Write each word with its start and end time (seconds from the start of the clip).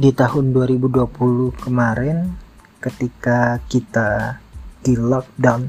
di 0.00 0.16
tahun 0.16 0.56
2020 0.56 1.60
kemarin 1.60 2.32
ketika 2.80 3.60
kita 3.68 4.40
di 4.80 4.96
lockdown 4.96 5.68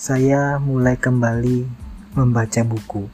saya 0.00 0.56
mulai 0.56 0.96
kembali 0.96 1.68
membaca 2.16 2.64
buku. 2.64 3.04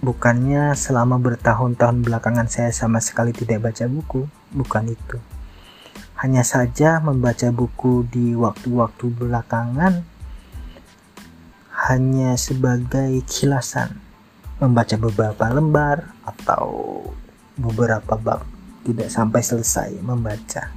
Bukannya 0.00 0.72
selama 0.72 1.20
bertahun-tahun 1.20 2.00
belakangan 2.00 2.48
saya 2.48 2.72
sama 2.72 3.04
sekali 3.04 3.36
tidak 3.36 3.68
baca 3.68 3.84
buku 3.84 4.32
bukan 4.48 4.96
itu. 4.96 5.20
Hanya 6.24 6.40
saja 6.40 7.04
membaca 7.04 7.52
buku 7.52 8.08
di 8.08 8.32
waktu-waktu 8.32 9.12
belakangan 9.12 10.08
hanya 11.68 12.32
sebagai 12.40 13.20
kilasan 13.28 14.08
membaca 14.60 14.92
beberapa 15.00 15.48
lembar 15.48 16.12
atau 16.20 17.00
beberapa 17.56 18.14
bab 18.20 18.44
tidak 18.84 19.08
sampai 19.08 19.40
selesai 19.40 19.96
membaca. 20.04 20.68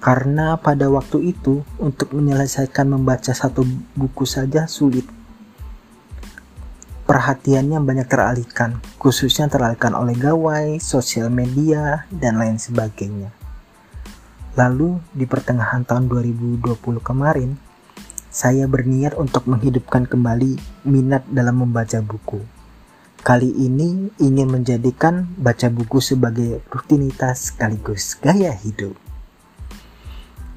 Karena 0.00 0.56
pada 0.56 0.88
waktu 0.88 1.34
itu 1.34 1.60
untuk 1.76 2.14
menyelesaikan 2.16 2.88
membaca 2.88 3.34
satu 3.36 3.66
buku 3.92 4.24
saja 4.24 4.64
sulit. 4.64 5.04
Perhatiannya 7.04 7.82
banyak 7.82 8.06
teralihkan 8.06 8.78
khususnya 8.96 9.50
teralihkan 9.50 9.92
oleh 9.98 10.14
gawai, 10.14 10.78
sosial 10.78 11.26
media, 11.28 12.06
dan 12.08 12.38
lain 12.38 12.56
sebagainya. 12.56 13.34
Lalu 14.54 15.02
di 15.10 15.26
pertengahan 15.26 15.82
tahun 15.82 16.06
2020 16.06 16.80
kemarin 17.02 17.58
saya 18.30 18.70
berniat 18.70 19.18
untuk 19.18 19.50
menghidupkan 19.50 20.06
kembali 20.06 20.86
minat 20.86 21.26
dalam 21.26 21.66
membaca 21.66 21.98
buku 21.98 22.59
Kali 23.20 23.52
ini 23.52 24.08
ingin 24.16 24.48
menjadikan 24.48 25.28
baca 25.36 25.68
buku 25.68 26.00
sebagai 26.00 26.64
rutinitas 26.72 27.52
sekaligus 27.52 28.16
gaya 28.16 28.48
hidup. 28.56 28.96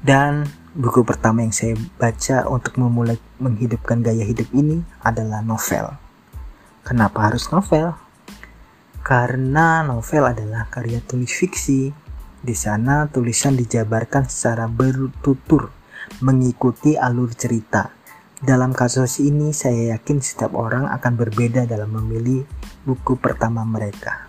Dan 0.00 0.48
buku 0.72 1.04
pertama 1.04 1.44
yang 1.44 1.52
saya 1.52 1.76
baca 2.00 2.48
untuk 2.48 2.80
memulai 2.80 3.20
menghidupkan 3.36 4.00
gaya 4.00 4.24
hidup 4.24 4.48
ini 4.56 4.80
adalah 5.04 5.44
novel. 5.44 5.92
Kenapa 6.80 7.28
harus 7.28 7.52
novel? 7.52 8.00
Karena 9.04 9.84
novel 9.84 10.24
adalah 10.24 10.64
karya 10.72 11.04
tulis 11.04 11.36
fiksi. 11.36 11.92
Di 12.40 12.56
sana 12.56 13.12
tulisan 13.12 13.60
dijabarkan 13.60 14.24
secara 14.24 14.72
bertutur 14.72 15.68
mengikuti 16.24 16.96
alur 16.96 17.28
cerita 17.36 18.03
dalam 18.44 18.76
kasus 18.76 19.24
ini, 19.24 19.56
saya 19.56 19.96
yakin 19.96 20.20
setiap 20.20 20.52
orang 20.52 20.84
akan 20.92 21.16
berbeda 21.16 21.64
dalam 21.64 21.96
memilih 21.96 22.44
buku 22.84 23.16
pertama 23.16 23.64
mereka. 23.64 24.28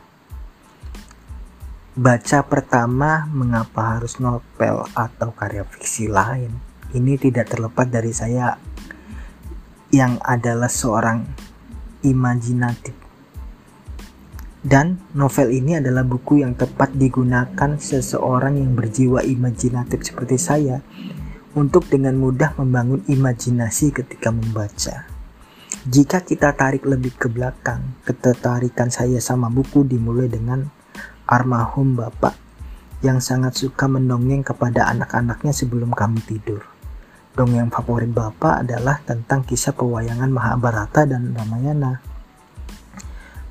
Baca 2.00 2.40
pertama, 2.48 3.28
mengapa 3.28 4.00
harus 4.00 4.16
novel 4.24 4.88
atau 4.96 5.36
karya 5.36 5.68
fiksi 5.68 6.08
lain? 6.08 6.48
Ini 6.96 7.20
tidak 7.20 7.52
terlepas 7.52 7.92
dari 7.92 8.16
saya 8.16 8.56
yang 9.92 10.16
adalah 10.24 10.72
seorang 10.72 11.28
imajinatif. 12.08 12.96
Dan 14.64 14.98
novel 15.12 15.52
ini 15.52 15.76
adalah 15.76 16.08
buku 16.08 16.40
yang 16.40 16.56
tepat 16.56 16.96
digunakan 16.96 17.76
seseorang 17.76 18.64
yang 18.64 18.80
berjiwa 18.80 19.28
imajinatif 19.28 20.08
seperti 20.08 20.40
saya 20.40 20.80
untuk 21.56 21.88
dengan 21.88 22.20
mudah 22.20 22.54
membangun 22.60 23.02
imajinasi 23.08 23.96
ketika 23.96 24.30
membaca. 24.30 25.08
Jika 25.88 26.22
kita 26.22 26.52
tarik 26.52 26.84
lebih 26.84 27.16
ke 27.16 27.32
belakang, 27.32 27.96
ketertarikan 28.04 28.92
saya 28.92 29.24
sama 29.24 29.48
buku 29.48 29.88
dimulai 29.88 30.28
dengan 30.28 30.68
armahum 31.26 31.96
bapak 31.96 32.36
yang 33.00 33.24
sangat 33.24 33.56
suka 33.56 33.88
mendongeng 33.88 34.42
kepada 34.42 34.90
anak-anaknya 34.92 35.54
sebelum 35.54 35.94
kami 35.94 36.20
tidur. 36.26 36.66
Dongeng 37.36 37.68
favorit 37.68 38.10
bapak 38.10 38.64
adalah 38.64 39.04
tentang 39.04 39.44
kisah 39.44 39.76
pewayangan 39.76 40.32
Mahabharata 40.32 41.04
dan 41.04 41.36
Ramayana. 41.36 42.00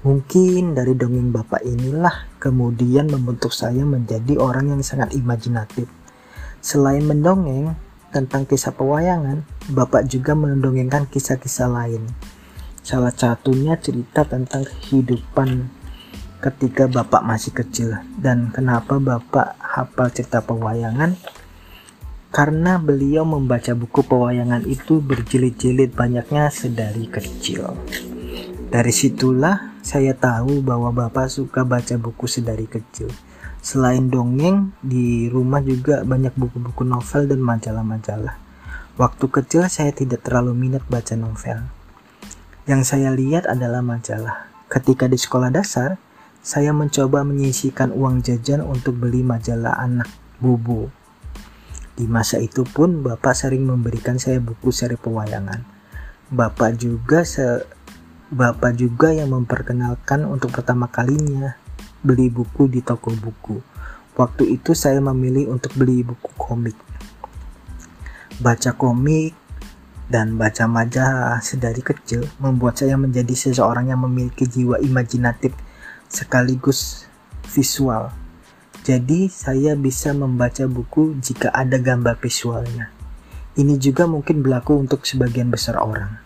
Mungkin 0.04 0.76
dari 0.76 0.96
dongeng 0.96 1.32
bapak 1.32 1.64
inilah 1.64 2.28
kemudian 2.40 3.08
membentuk 3.08 3.52
saya 3.52 3.84
menjadi 3.84 4.36
orang 4.40 4.72
yang 4.72 4.80
sangat 4.80 5.12
imajinatif. 5.16 5.88
Selain 6.64 7.04
mendongeng, 7.04 7.76
tentang 8.14 8.46
kisah 8.46 8.70
pewayangan, 8.70 9.42
Bapak 9.74 10.06
juga 10.06 10.38
mendongengkan 10.38 11.10
kisah-kisah 11.10 11.66
lain. 11.66 12.06
Salah 12.86 13.10
satunya 13.10 13.74
cerita 13.74 14.22
tentang 14.22 14.62
kehidupan 14.62 15.66
ketika 16.38 16.86
Bapak 16.86 17.26
masih 17.26 17.50
kecil 17.50 17.98
dan 18.22 18.54
kenapa 18.54 19.02
Bapak 19.02 19.58
hafal 19.58 20.14
cerita 20.14 20.44
pewayangan 20.46 21.18
karena 22.30 22.78
beliau 22.78 23.26
membaca 23.26 23.74
buku 23.74 24.06
pewayangan 24.06 24.62
itu 24.68 25.02
berjilid-jilid 25.02 25.96
banyaknya 25.96 26.52
sedari 26.54 27.10
kecil. 27.10 27.74
Dari 28.70 28.90
situlah 28.90 29.74
saya 29.80 30.12
tahu 30.18 30.60
bahwa 30.60 30.90
Bapak 30.90 31.30
suka 31.30 31.62
baca 31.62 31.94
buku 31.94 32.26
sedari 32.26 32.66
kecil. 32.66 33.08
Selain 33.64 34.12
dongeng, 34.12 34.76
di 34.84 35.32
rumah 35.32 35.64
juga 35.64 36.04
banyak 36.04 36.36
buku-buku 36.36 36.84
novel 36.84 37.32
dan 37.32 37.40
majalah-majalah. 37.40 38.36
Waktu 39.00 39.24
kecil 39.32 39.64
saya 39.72 39.88
tidak 39.88 40.20
terlalu 40.20 40.52
minat 40.52 40.84
baca 40.84 41.16
novel. 41.16 41.64
Yang 42.68 42.92
saya 42.92 43.08
lihat 43.16 43.48
adalah 43.48 43.80
majalah. 43.80 44.52
Ketika 44.68 45.08
di 45.08 45.16
sekolah 45.16 45.48
dasar, 45.48 45.96
saya 46.44 46.76
mencoba 46.76 47.24
menyisikan 47.24 47.88
uang 47.88 48.20
jajan 48.20 48.60
untuk 48.60 49.00
beli 49.00 49.24
majalah 49.24 49.80
anak 49.80 50.12
bubu. 50.44 50.92
Di 51.96 52.04
masa 52.04 52.44
itu 52.44 52.68
pun 52.68 53.00
Bapak 53.00 53.32
sering 53.32 53.64
memberikan 53.64 54.20
saya 54.20 54.44
buku 54.44 54.76
seri 54.76 55.00
pewayangan. 55.00 55.64
Bapak 56.28 56.76
juga 56.76 57.24
se 57.24 57.64
Bapak 58.28 58.76
juga 58.76 59.08
yang 59.08 59.32
memperkenalkan 59.32 60.28
untuk 60.28 60.52
pertama 60.52 60.84
kalinya 60.92 61.63
beli 62.04 62.28
buku 62.28 62.68
di 62.68 62.84
toko 62.84 63.10
buku. 63.16 63.56
Waktu 64.14 64.60
itu 64.60 64.76
saya 64.76 65.02
memilih 65.02 65.50
untuk 65.50 65.74
beli 65.74 66.04
buku 66.04 66.30
komik. 66.38 66.76
Baca 68.38 68.76
komik 68.76 69.34
dan 70.06 70.36
baca 70.36 70.68
majalah 70.68 71.40
sedari 71.40 71.80
kecil 71.80 72.28
membuat 72.36 72.78
saya 72.78 72.94
menjadi 73.00 73.32
seseorang 73.32 73.88
yang 73.88 74.04
memiliki 74.04 74.44
jiwa 74.44 74.78
imajinatif 74.78 75.56
sekaligus 76.06 77.08
visual. 77.48 78.12
Jadi 78.84 79.32
saya 79.32 79.72
bisa 79.80 80.12
membaca 80.12 80.68
buku 80.68 81.16
jika 81.16 81.48
ada 81.48 81.80
gambar 81.80 82.20
visualnya. 82.20 82.92
Ini 83.56 83.80
juga 83.80 84.04
mungkin 84.04 84.44
berlaku 84.44 84.76
untuk 84.76 85.08
sebagian 85.08 85.48
besar 85.48 85.80
orang. 85.80 86.20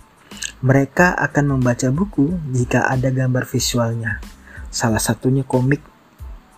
Mereka 0.58 1.14
akan 1.14 1.54
membaca 1.54 1.86
buku 1.94 2.34
jika 2.50 2.90
ada 2.90 3.14
gambar 3.14 3.46
visualnya. 3.46 4.18
Salah 4.68 5.00
satunya 5.00 5.48
komik 5.48 5.80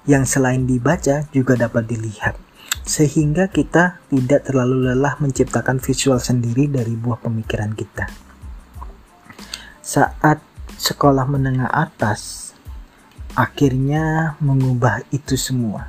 yang 0.09 0.27
selain 0.27 0.67
dibaca 0.67 1.29
juga 1.31 1.55
dapat 1.55 1.87
dilihat. 1.87 2.35
Sehingga 2.83 3.47
kita 3.47 4.03
tidak 4.11 4.51
terlalu 4.51 4.91
lelah 4.91 5.15
menciptakan 5.23 5.79
visual 5.79 6.19
sendiri 6.19 6.67
dari 6.67 6.99
buah 6.99 7.23
pemikiran 7.23 7.71
kita. 7.77 8.11
Saat 9.79 10.43
sekolah 10.75 11.27
menengah 11.29 11.71
atas, 11.71 12.51
akhirnya 13.39 14.35
mengubah 14.43 15.07
itu 15.15 15.39
semua. 15.39 15.87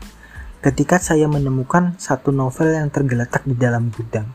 Ketika 0.62 1.02
saya 1.02 1.26
menemukan 1.26 1.98
satu 1.98 2.30
novel 2.30 2.78
yang 2.78 2.94
tergeletak 2.94 3.42
di 3.50 3.57
dalam 3.57 3.90
gudang. 3.90 4.30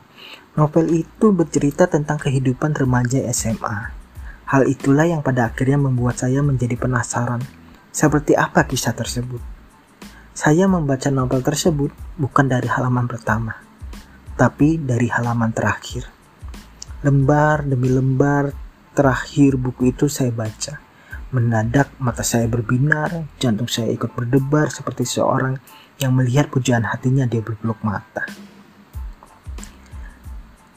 Novel 0.58 1.06
itu 1.06 1.30
bercerita 1.30 1.86
tentang 1.86 2.18
kehidupan 2.18 2.74
remaja 2.74 3.22
SMA. 3.30 3.94
Hal 4.48 4.66
itulah 4.66 5.06
yang 5.06 5.22
pada 5.22 5.52
akhirnya 5.52 5.78
membuat 5.78 6.18
saya 6.18 6.40
menjadi 6.42 6.74
penasaran 6.80 7.44
seperti 7.96 8.36
apa 8.36 8.68
kisah 8.68 8.92
tersebut? 8.92 9.40
Saya 10.36 10.68
membaca 10.68 11.08
novel 11.08 11.40
tersebut 11.40 11.96
bukan 12.20 12.44
dari 12.44 12.68
halaman 12.68 13.08
pertama, 13.08 13.56
tapi 14.36 14.76
dari 14.76 15.08
halaman 15.08 15.48
terakhir. 15.56 16.04
Lembar 17.00 17.64
demi 17.64 17.88
lembar 17.88 18.52
terakhir 18.92 19.56
buku 19.56 19.96
itu 19.96 20.12
saya 20.12 20.28
baca. 20.28 20.76
Mendadak 21.32 21.96
mata 21.96 22.20
saya 22.20 22.44
berbinar, 22.44 23.32
jantung 23.40 23.72
saya 23.72 23.88
ikut 23.88 24.12
berdebar 24.12 24.68
seperti 24.68 25.08
seorang 25.08 25.56
yang 25.96 26.12
melihat 26.12 26.52
pujaan 26.52 26.84
hatinya 26.84 27.24
dia 27.24 27.40
berpeluk 27.40 27.80
mata. 27.80 28.28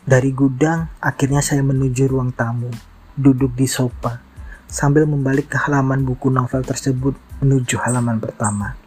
Dari 0.08 0.32
gudang, 0.32 0.88
akhirnya 1.04 1.44
saya 1.44 1.68
menuju 1.68 2.08
ruang 2.08 2.32
tamu, 2.32 2.72
duduk 3.20 3.54
di 3.60 3.68
sofa, 3.68 4.29
sambil 4.70 5.10
membalik 5.10 5.50
ke 5.50 5.58
halaman 5.58 6.06
buku 6.06 6.30
novel 6.30 6.62
tersebut 6.62 7.18
menuju 7.42 7.82
halaman 7.82 8.22
pertama. 8.22 8.78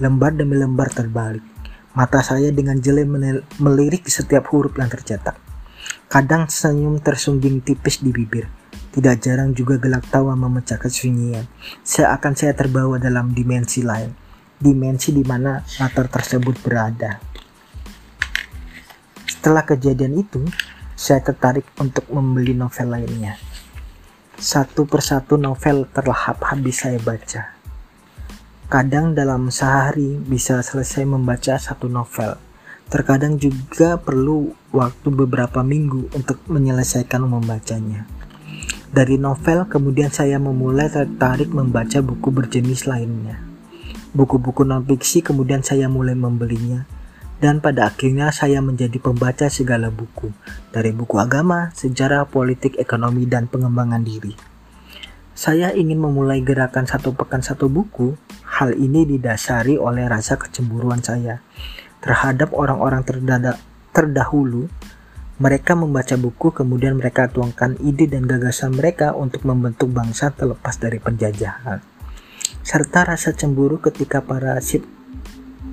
Lembar 0.00 0.32
demi 0.32 0.56
lembar 0.56 0.90
terbalik. 0.90 1.44
Mata 1.94 2.24
saya 2.26 2.50
dengan 2.50 2.82
jeli 2.82 3.06
melirik 3.62 4.10
setiap 4.10 4.50
huruf 4.50 4.74
yang 4.74 4.90
tercetak. 4.90 5.38
Kadang 6.10 6.50
senyum 6.50 6.98
tersungging 6.98 7.62
tipis 7.62 8.02
di 8.02 8.10
bibir. 8.10 8.50
Tidak 8.90 9.14
jarang 9.22 9.54
juga 9.54 9.78
gelak 9.78 10.10
tawa 10.10 10.34
memecah 10.34 10.80
kesunyian. 10.80 11.46
Seakan 11.86 12.34
saya 12.34 12.56
terbawa 12.58 12.98
dalam 12.98 13.30
dimensi 13.30 13.86
lain. 13.86 14.10
Dimensi 14.58 15.14
di 15.14 15.22
mana 15.22 15.62
latar 15.78 16.10
tersebut 16.10 16.58
berada. 16.62 17.22
Setelah 19.26 19.62
kejadian 19.62 20.18
itu, 20.18 20.42
saya 20.98 21.22
tertarik 21.22 21.68
untuk 21.78 22.06
membeli 22.10 22.54
novel 22.54 22.90
lainnya. 22.90 23.38
Satu 24.44 24.84
persatu 24.84 25.40
novel 25.40 25.88
terlahap 25.88 26.44
habis 26.52 26.84
saya 26.84 27.00
baca. 27.00 27.56
Kadang 28.68 29.16
dalam 29.16 29.48
sehari 29.48 30.20
bisa 30.20 30.60
selesai 30.60 31.08
membaca 31.08 31.56
satu 31.56 31.88
novel. 31.88 32.36
Terkadang 32.92 33.40
juga 33.40 33.96
perlu 33.96 34.52
waktu 34.68 35.08
beberapa 35.08 35.64
minggu 35.64 36.12
untuk 36.12 36.44
menyelesaikan 36.44 37.24
membacanya. 37.24 38.04
Dari 38.92 39.16
novel 39.16 39.64
kemudian 39.64 40.12
saya 40.12 40.36
memulai 40.36 40.92
tertarik 40.92 41.48
membaca 41.48 42.04
buku 42.04 42.28
berjenis 42.28 42.84
lainnya. 42.84 43.40
Buku-buku 44.12 44.60
non-fiksi 44.60 45.24
kemudian 45.24 45.64
saya 45.64 45.88
mulai 45.88 46.12
membelinya 46.12 46.84
dan 47.44 47.60
pada 47.60 47.92
akhirnya 47.92 48.32
saya 48.32 48.64
menjadi 48.64 48.96
pembaca 48.96 49.52
segala 49.52 49.92
buku, 49.92 50.32
dari 50.72 50.96
buku 50.96 51.20
agama, 51.20 51.68
sejarah, 51.76 52.24
politik, 52.24 52.80
ekonomi, 52.80 53.28
dan 53.28 53.52
pengembangan 53.52 54.00
diri. 54.00 54.32
Saya 55.36 55.68
ingin 55.76 56.00
memulai 56.00 56.40
gerakan 56.40 56.88
satu 56.88 57.12
pekan 57.12 57.44
satu 57.44 57.68
buku. 57.68 58.16
Hal 58.48 58.72
ini 58.80 59.04
didasari 59.04 59.76
oleh 59.76 60.08
rasa 60.08 60.40
kecemburuan 60.40 61.04
saya 61.04 61.44
terhadap 62.00 62.56
orang-orang 62.56 63.04
terdahulu. 63.92 64.72
Mereka 65.36 65.76
membaca 65.76 66.16
buku, 66.16 66.48
kemudian 66.48 66.96
mereka 66.96 67.28
tuangkan 67.28 67.76
ide 67.84 68.08
dan 68.08 68.24
gagasan 68.24 68.72
mereka 68.72 69.12
untuk 69.12 69.44
membentuk 69.44 69.92
bangsa 69.92 70.32
terlepas 70.32 70.80
dari 70.80 70.96
penjajahan. 70.96 71.84
Serta 72.64 73.04
rasa 73.04 73.36
cemburu 73.36 73.84
ketika 73.84 74.24
para 74.24 74.56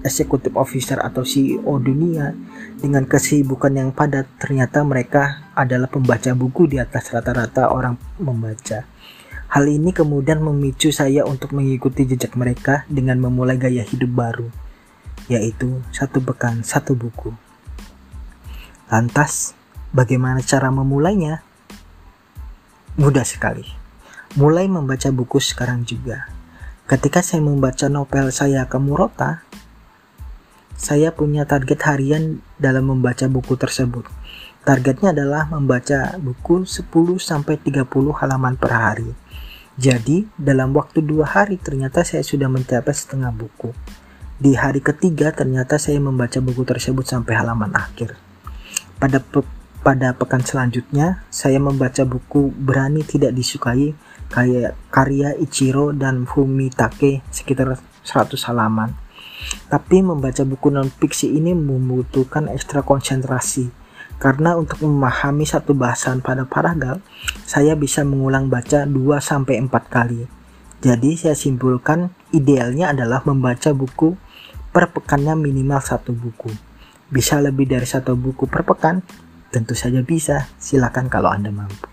executive 0.02 0.58
officer 0.58 0.98
atau 0.98 1.22
CEO 1.22 1.78
dunia 1.78 2.34
dengan 2.80 3.06
kesibukan 3.06 3.70
yang 3.76 3.90
padat 3.94 4.26
ternyata 4.42 4.82
mereka 4.82 5.46
adalah 5.54 5.92
pembaca 5.92 6.34
buku 6.34 6.72
di 6.72 6.78
atas 6.82 7.14
rata-rata 7.14 7.70
orang 7.70 8.00
membaca. 8.18 8.88
Hal 9.52 9.68
ini 9.68 9.92
kemudian 9.92 10.40
memicu 10.40 10.96
saya 10.96 11.28
untuk 11.28 11.52
mengikuti 11.52 12.08
jejak 12.08 12.40
mereka 12.40 12.88
dengan 12.88 13.20
memulai 13.20 13.60
gaya 13.60 13.84
hidup 13.84 14.12
baru, 14.16 14.48
yaitu 15.28 15.84
satu 15.92 16.24
pekan 16.24 16.64
satu 16.64 16.96
buku. 16.96 17.36
Lantas, 18.88 19.52
bagaimana 19.92 20.40
cara 20.40 20.72
memulainya? 20.72 21.44
Mudah 22.96 23.28
sekali. 23.28 23.68
Mulai 24.40 24.72
membaca 24.72 25.12
buku 25.12 25.44
sekarang 25.44 25.84
juga. 25.84 26.32
Ketika 26.88 27.20
saya 27.20 27.44
membaca 27.44 27.88
novel 27.92 28.32
saya 28.32 28.68
ke 28.68 28.80
Murota, 28.80 29.44
saya 30.82 31.14
punya 31.14 31.46
target 31.46 31.78
harian 31.86 32.42
dalam 32.58 32.90
membaca 32.90 33.30
buku 33.30 33.54
tersebut. 33.54 34.10
Targetnya 34.66 35.14
adalah 35.14 35.46
membaca 35.46 36.18
buku 36.18 36.66
10-30 36.66 37.86
halaman 38.18 38.58
per 38.58 38.74
hari. 38.74 39.14
Jadi, 39.78 40.26
dalam 40.34 40.74
waktu 40.74 41.06
dua 41.06 41.30
hari 41.30 41.62
ternyata 41.62 42.02
saya 42.02 42.26
sudah 42.26 42.50
mencapai 42.50 42.98
setengah 42.98 43.30
buku. 43.30 43.70
Di 44.42 44.58
hari 44.58 44.82
ketiga 44.82 45.30
ternyata 45.30 45.78
saya 45.78 46.02
membaca 46.02 46.42
buku 46.42 46.66
tersebut 46.66 47.06
sampai 47.06 47.38
halaman 47.38 47.78
akhir. 47.78 48.18
Pada 48.98 49.22
pe 49.22 49.46
pada 49.82 50.14
pekan 50.14 50.46
selanjutnya, 50.46 51.26
saya 51.34 51.58
membaca 51.58 52.06
buku 52.06 52.54
Berani 52.54 53.02
Tidak 53.02 53.34
Disukai 53.34 53.98
kayak 54.30 54.78
karya 54.94 55.34
Ichiro 55.42 55.90
dan 55.90 56.30
Fumitake 56.30 57.26
sekitar 57.34 57.82
100 58.06 58.38
halaman. 58.46 59.01
Tapi 59.68 60.04
membaca 60.04 60.44
buku 60.44 60.68
non-fiksi 60.74 61.32
ini 61.32 61.56
membutuhkan 61.56 62.52
ekstra 62.52 62.84
konsentrasi. 62.84 63.72
Karena 64.22 64.54
untuk 64.54 64.86
memahami 64.86 65.50
satu 65.50 65.74
bahasan 65.74 66.22
pada 66.22 66.46
paragraf, 66.46 67.02
saya 67.42 67.74
bisa 67.74 68.06
mengulang 68.06 68.54
baca 68.54 68.86
2-4 68.86 69.68
kali. 69.90 70.30
Jadi 70.82 71.18
saya 71.18 71.34
simpulkan 71.38 72.14
idealnya 72.34 72.94
adalah 72.94 73.22
membaca 73.26 73.74
buku 73.74 74.18
per 74.70 74.94
pekannya 74.94 75.38
minimal 75.38 75.82
satu 75.82 76.14
buku. 76.14 76.50
Bisa 77.12 77.38
lebih 77.44 77.68
dari 77.68 77.86
satu 77.86 78.16
buku 78.16 78.48
per 78.48 78.64
pekan? 78.64 79.04
Tentu 79.52 79.76
saja 79.76 80.00
bisa, 80.00 80.48
silakan 80.56 81.12
kalau 81.12 81.28
Anda 81.28 81.52
mampu. 81.52 81.92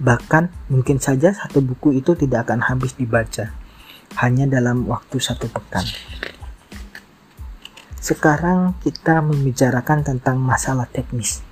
Bahkan 0.00 0.72
mungkin 0.72 0.96
saja 0.96 1.34
satu 1.34 1.60
buku 1.60 1.98
itu 2.00 2.16
tidak 2.16 2.48
akan 2.48 2.64
habis 2.64 2.96
dibaca, 2.96 3.52
hanya 4.22 4.48
dalam 4.48 4.88
waktu 4.88 5.20
satu 5.20 5.50
pekan. 5.50 5.84
Sekarang 8.00 8.80
kita 8.80 9.20
membicarakan 9.20 10.00
tentang 10.00 10.40
masalah 10.40 10.88
teknis. 10.88 11.44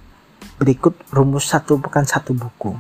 Berikut 0.56 0.96
rumus 1.12 1.44
satu 1.44 1.76
pekan 1.76 2.08
satu 2.08 2.32
buku. 2.32 2.72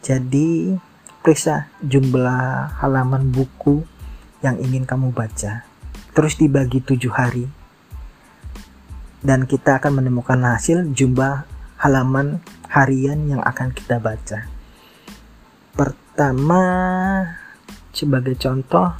Jadi, 0.00 0.72
periksa 1.20 1.68
jumlah 1.84 2.80
halaman 2.80 3.28
buku 3.28 3.84
yang 4.40 4.56
ingin 4.56 4.88
kamu 4.88 5.12
baca. 5.12 5.68
Terus 6.16 6.40
dibagi 6.40 6.80
tujuh 6.80 7.12
hari. 7.12 7.44
Dan 9.20 9.44
kita 9.44 9.76
akan 9.84 10.00
menemukan 10.00 10.40
hasil 10.40 10.88
jumlah 10.96 11.44
halaman 11.84 12.40
harian 12.72 13.20
yang 13.28 13.44
akan 13.44 13.68
kita 13.76 14.00
baca. 14.00 14.48
Pertama, 15.76 16.62
sebagai 17.92 18.32
contoh, 18.40 18.96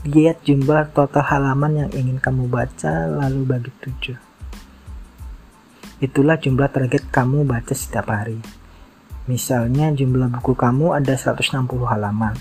Lihat 0.00 0.48
jumlah 0.48 0.96
total 0.96 1.28
halaman 1.28 1.84
yang 1.84 1.92
ingin 1.92 2.16
kamu 2.16 2.48
baca, 2.48 3.04
lalu 3.04 3.44
bagi 3.44 3.68
7. 3.84 4.16
Itulah 6.00 6.40
jumlah 6.40 6.72
target 6.72 7.12
kamu 7.12 7.44
baca 7.44 7.76
setiap 7.76 8.08
hari. 8.08 8.40
Misalnya 9.28 9.92
jumlah 9.92 10.32
buku 10.40 10.56
kamu 10.56 10.96
ada 10.96 11.12
160 11.12 11.84
halaman. 11.84 12.32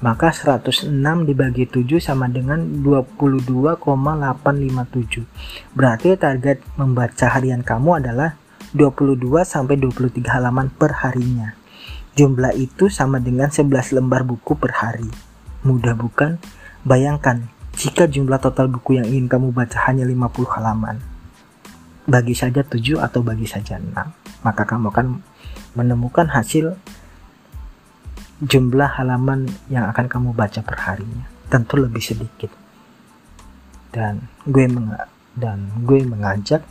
Maka 0.00 0.32
106 0.32 0.88
dibagi 1.28 1.68
7 1.68 2.00
sama 2.00 2.32
dengan 2.32 2.80
22,857. 2.80 5.76
Berarti 5.76 6.16
target 6.16 6.64
membaca 6.80 7.28
harian 7.28 7.60
kamu 7.60 8.00
adalah 8.00 8.40
22 8.72 9.44
sampai 9.44 9.76
23 9.76 10.32
halaman 10.32 10.72
per 10.72 11.04
harinya. 11.04 11.52
Jumlah 12.16 12.56
itu 12.56 12.88
sama 12.88 13.20
dengan 13.20 13.52
11 13.52 14.00
lembar 14.00 14.24
buku 14.24 14.56
per 14.56 14.80
hari. 14.80 15.12
Mudah 15.68 15.92
bukan? 15.92 16.61
Bayangkan, 16.82 17.46
jika 17.78 18.10
jumlah 18.10 18.42
total 18.42 18.66
buku 18.66 18.98
yang 18.98 19.06
ingin 19.06 19.30
kamu 19.30 19.54
baca 19.54 19.86
hanya 19.86 20.02
50 20.02 20.50
halaman, 20.50 20.98
bagi 22.10 22.34
saja 22.34 22.66
7 22.66 22.98
atau 22.98 23.22
bagi 23.22 23.46
saja 23.46 23.78
6, 23.78 23.94
maka 24.42 24.62
kamu 24.66 24.90
akan 24.90 25.22
menemukan 25.78 26.26
hasil 26.26 26.74
jumlah 28.42 28.98
halaman 28.98 29.46
yang 29.70 29.86
akan 29.86 30.10
kamu 30.10 30.34
baca 30.34 30.58
per 30.66 30.76
harinya. 30.82 31.30
Tentu 31.46 31.78
lebih 31.78 32.02
sedikit. 32.02 32.50
Dan 33.94 34.26
gue 34.42 34.66
meng 34.66 34.98
dan 35.32 35.70
gue 35.86 36.02
mengajak 36.02 36.66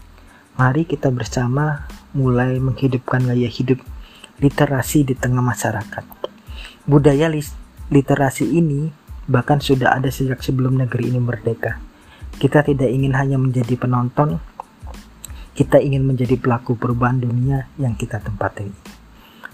mari 0.60 0.86
kita 0.86 1.10
bersama 1.10 1.88
mulai 2.12 2.60
menghidupkan 2.60 3.24
gaya 3.25 3.48
hidup 3.48 3.80
literasi 4.44 5.08
di 5.08 5.15
tengah 5.15 5.39
masyarakat. 5.39 6.03
Budaya 6.84 7.32
literasi 7.88 8.51
ini 8.51 9.00
bahkan 9.32 9.64
sudah 9.64 9.96
ada 9.96 10.12
sejak 10.12 10.44
sebelum 10.44 10.76
negeri 10.76 11.08
ini 11.08 11.24
merdeka. 11.24 11.80
Kita 12.36 12.68
tidak 12.68 12.92
ingin 12.92 13.16
hanya 13.16 13.40
menjadi 13.40 13.80
penonton, 13.80 14.44
kita 15.56 15.80
ingin 15.80 16.04
menjadi 16.04 16.36
pelaku 16.36 16.76
perubahan 16.76 17.24
dunia 17.24 17.72
yang 17.80 17.96
kita 17.96 18.20
tempati. 18.20 18.68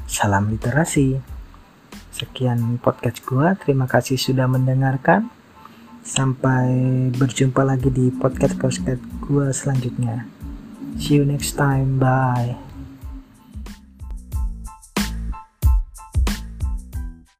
Salam 0.10 0.50
literasi. 0.50 1.22
Sekian 2.10 2.82
podcast 2.82 3.22
gua, 3.22 3.54
terima 3.54 3.86
kasih 3.86 4.18
sudah 4.18 4.50
mendengarkan. 4.50 5.30
Sampai 6.02 6.74
berjumpa 7.14 7.62
lagi 7.62 7.94
di 7.94 8.10
podcast 8.10 8.58
podcast 8.58 9.04
gua 9.22 9.54
selanjutnya. 9.54 10.26
See 10.98 11.22
you 11.22 11.28
next 11.28 11.54
time. 11.54 12.02
Bye. 12.02 12.67